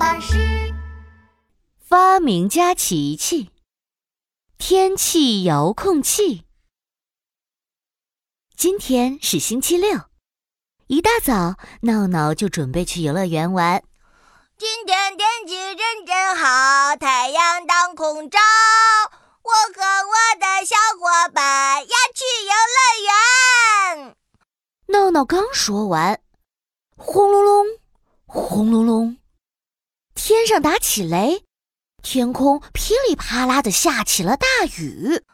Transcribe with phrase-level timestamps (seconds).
[0.00, 0.72] 巴士
[1.78, 3.50] 发明家琪琪，
[4.56, 6.46] 天气遥控器。
[8.56, 10.00] 今天是星期六，
[10.86, 13.84] 一大早，闹闹就准备去游乐园玩。
[14.56, 18.38] 今天天气真真好，太阳当空照。
[19.42, 24.16] 我和我的小伙伴要去游乐园。
[24.86, 26.18] 闹闹刚说完，
[26.96, 27.66] 轰隆隆，
[28.24, 29.18] 轰隆隆，
[30.22, 31.46] 天上打起雷，
[32.02, 34.46] 天空噼里啪啦的下起了大
[34.78, 35.24] 雨。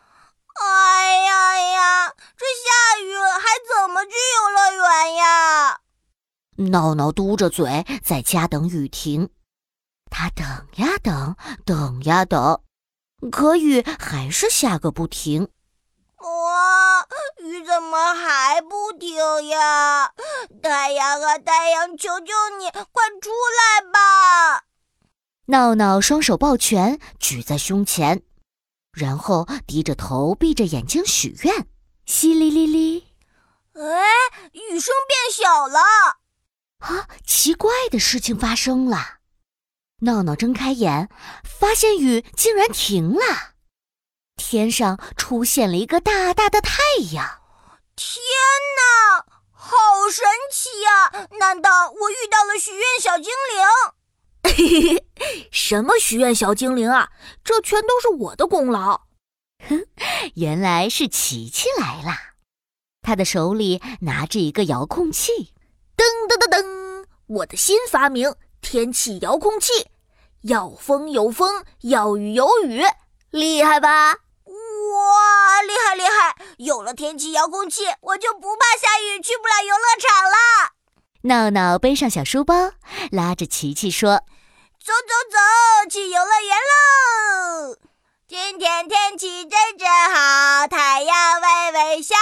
[0.54, 5.80] 哎呀呀，这下雨还怎么去游乐园呀？
[6.70, 9.28] 闹闹嘟着嘴在家等雨停。
[10.08, 11.34] 他等呀等，
[11.66, 12.62] 等呀等，
[13.32, 15.48] 可雨还是下个不停。
[16.18, 17.06] 哇，
[17.40, 20.12] 雨怎么还不停呀？
[20.62, 23.75] 太阳啊太阳，求求你快出来吧！
[25.46, 28.22] 闹闹双手抱拳举在胸前，
[28.92, 31.68] 然后低着头闭着眼睛许愿。
[32.06, 33.04] 淅沥沥沥，
[33.74, 34.04] 哎，
[34.52, 35.80] 雨声变小了。
[36.78, 39.18] 啊，奇怪的事情发生了。
[40.00, 41.08] 闹闹睁开眼，
[41.44, 43.54] 发现雨竟然停了，
[44.36, 47.40] 天上出现了一个大大的太阳。
[47.94, 48.20] 天
[48.76, 49.76] 哪，好
[50.12, 51.28] 神奇呀！
[51.38, 53.32] 难道我遇到了许愿小精
[54.44, 55.00] 灵？
[55.50, 57.10] 什么许愿小精灵啊？
[57.44, 59.02] 这全都是我的功劳。
[59.68, 59.86] 哼，
[60.36, 62.12] 原来是琪琪来了，
[63.02, 65.54] 他的手里拿着一个遥控器。
[65.96, 69.88] 噔噔噔噔，我的新发明——天气遥控器，
[70.42, 72.82] 要风有风，要雨有雨，
[73.30, 74.18] 厉害吧？
[74.44, 76.36] 哇，厉害厉害！
[76.58, 80.72] 有了天气遥控器，我就不怕下雨去不了游乐场了。
[81.22, 82.72] 闹闹背上小书包，
[83.10, 84.22] 拉着琪琪说
[84.86, 87.76] ：“走走走，去游乐园喽！
[88.28, 92.14] 今天天气真真好，太阳微微笑。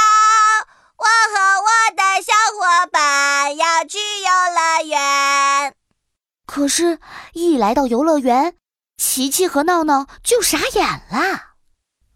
[0.97, 5.75] 我和我的小伙伴要去游乐园。”
[6.49, 6.99] 可是，
[7.35, 8.57] 一来到游乐园，
[8.97, 11.19] 琪琪和闹闹就傻眼了。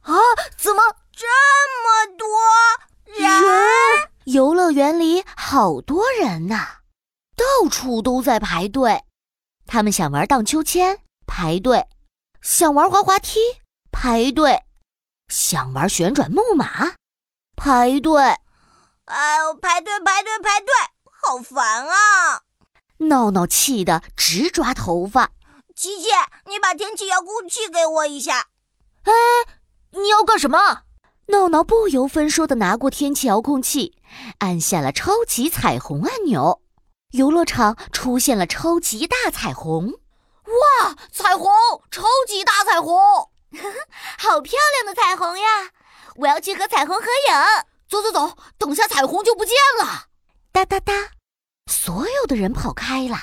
[0.00, 0.16] 啊！
[0.56, 0.82] 怎么
[1.14, 1.26] 这
[1.84, 2.26] 么多
[3.04, 4.08] 人？
[4.24, 6.78] 游乐园里好多人呐，
[7.36, 9.02] 到处都在排队。
[9.68, 11.82] 他们想玩荡秋千，排队；
[12.40, 13.38] 想玩滑滑梯，
[13.92, 14.62] 排队；
[15.28, 16.94] 想玩旋转木马，
[17.54, 18.18] 排队。
[19.04, 20.68] 哎呦，排队排队排队，
[21.04, 22.40] 好烦啊！
[22.96, 25.32] 闹闹气得直抓头发。
[25.76, 26.08] 琪琪，
[26.46, 28.48] 你把天气遥控器给我一下。
[29.02, 29.12] 哎。
[29.92, 30.82] 你要干什么？
[31.28, 33.96] 闹闹不由分说的拿过天气遥控器，
[34.38, 36.60] 按下了超级彩虹按钮，
[37.12, 39.92] 游乐场出现了超级大彩虹。
[40.44, 41.50] 哇，彩虹，
[41.90, 42.94] 超级大彩虹，
[44.18, 45.70] 好漂亮的彩虹呀！
[46.16, 47.64] 我要去和彩虹合影。
[47.88, 50.08] 走走走，等下彩虹就不见了。
[50.52, 50.92] 哒哒哒，
[51.70, 53.16] 所有的人跑开了，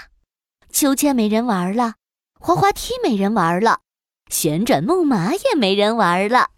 [0.71, 1.93] 秋千没人玩了，
[2.39, 3.81] 滑滑梯没人玩了，
[4.31, 6.49] 旋转木马也没人玩了。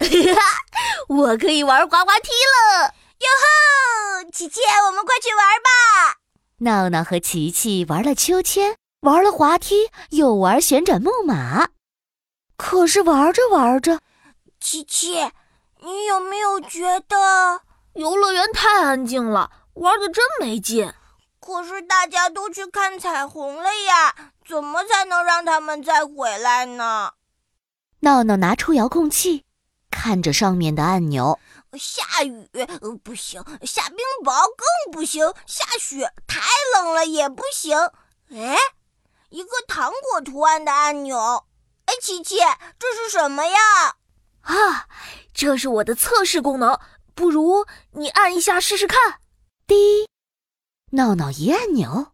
[1.08, 2.94] 我可以玩滑滑梯了！
[3.18, 6.25] 哟吼，琪琪，我们快去玩吧！
[6.60, 11.68] 闹闹和琪琪玩了秋千，玩了滑梯，又玩旋转木马。
[12.56, 14.00] 可是玩着玩着，
[14.58, 15.30] 琪琪，
[15.82, 17.60] 你有没有觉得
[17.92, 20.90] 游乐园太安静了，玩的真没劲？
[21.38, 27.12] 可是大家都去看彩虹了呀，怎么才能让他们再回来呢？
[28.00, 29.44] 闹闹拿出遥控器。
[29.88, 31.38] 看着上面的按钮，
[31.78, 32.48] 下雨
[33.02, 36.40] 不行，下冰雹更不行，下雪太
[36.74, 37.76] 冷了也不行。
[38.30, 38.56] 哎，
[39.30, 41.46] 一个糖果图案的按钮。
[41.86, 42.38] 哎，琪琪，
[42.78, 43.58] 这是什么呀？
[44.42, 44.88] 啊，
[45.32, 46.78] 这是我的测试功能，
[47.14, 49.20] 不如你按一下试试看。
[49.66, 50.08] 滴，
[50.92, 52.12] 闹闹一按钮，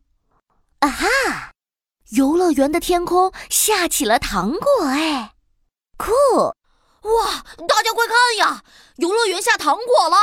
[0.81, 1.53] 啊哈，
[2.11, 5.35] 游乐园的天空下起了糖果，哎，
[5.97, 6.11] 酷！
[7.03, 7.45] 哇！
[7.67, 8.63] 大家快看呀，
[8.97, 10.17] 游乐园下糖果了！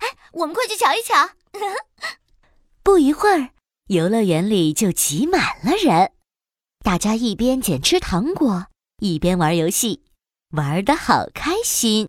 [0.00, 1.30] 哎，我们快去瞧一瞧。
[2.82, 3.50] 不一会儿，
[3.88, 6.12] 游乐园里就挤满了人，
[6.84, 8.66] 大家一边捡吃糖果，
[8.98, 10.04] 一边玩游戏，
[10.52, 12.08] 玩的好开心。